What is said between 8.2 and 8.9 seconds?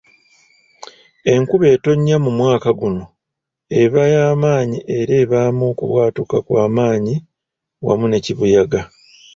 kibuyaga.